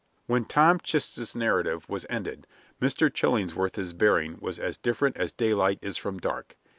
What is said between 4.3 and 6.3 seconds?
was as different as daylight is from